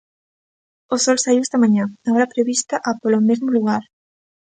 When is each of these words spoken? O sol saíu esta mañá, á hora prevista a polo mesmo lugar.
O 0.93 0.97
sol 1.03 1.17
saíu 1.21 1.41
esta 1.43 1.61
mañá, 1.63 1.83
á 2.07 2.09
hora 2.13 2.31
prevista 2.33 2.75
a 2.89 2.91
polo 3.01 3.19
mesmo 3.29 3.49
lugar. 3.55 3.83